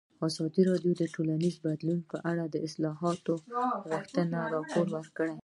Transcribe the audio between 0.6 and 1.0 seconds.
راډیو